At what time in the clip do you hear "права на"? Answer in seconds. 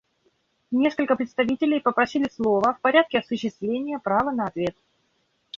3.99-4.47